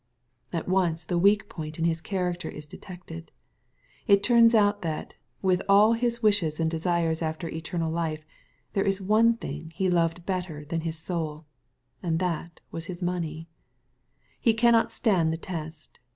[0.51, 3.31] At once the weak point in his character is detected.
[4.07, 8.25] It turns out that, with all his wishes and desires after eternal life,
[8.73, 11.45] there was one thing he loved better than his soul,
[12.01, 13.47] and that was his money.
[14.39, 15.99] He cannot stand the test.